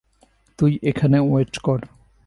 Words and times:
তুই 0.59 0.71
এখানে 0.83 1.17
ওয়েট 1.21 1.53
কর। 1.57 1.79